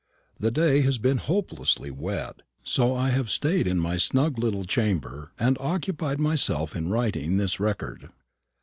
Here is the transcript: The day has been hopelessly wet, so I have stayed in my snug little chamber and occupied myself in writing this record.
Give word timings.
The 0.39 0.49
day 0.49 0.81
has 0.81 0.97
been 0.97 1.19
hopelessly 1.19 1.91
wet, 1.91 2.41
so 2.63 2.95
I 2.95 3.09
have 3.09 3.29
stayed 3.29 3.67
in 3.67 3.77
my 3.77 3.97
snug 3.97 4.39
little 4.39 4.63
chamber 4.63 5.31
and 5.37 5.57
occupied 5.59 6.19
myself 6.19 6.75
in 6.75 6.89
writing 6.89 7.37
this 7.37 7.59
record. 7.59 8.09